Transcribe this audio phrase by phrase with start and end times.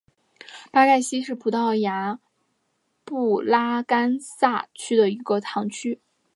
[0.71, 2.19] 巴盖希是葡萄牙
[3.05, 5.99] 布拉干萨区的一个堂区。